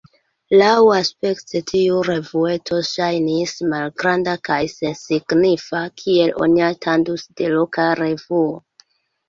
[0.59, 8.53] Laŭaspekte tiu revueto ŝajnis malgranda kaj sensignifa, kiel oni atendus de loka revuo.